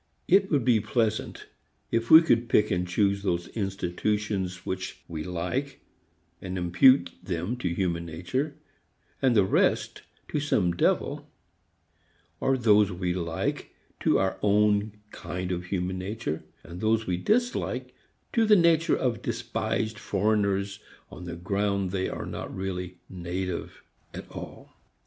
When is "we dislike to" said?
17.05-18.43